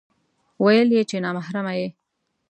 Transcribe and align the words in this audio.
ويل 0.63 0.89
يې 0.95 1.03
چې 1.09 1.17
نا 1.23 1.29
محرمه 1.37 1.73
يې 1.79 1.87